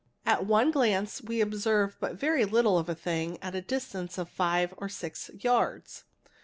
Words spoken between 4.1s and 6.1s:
of five or six yards.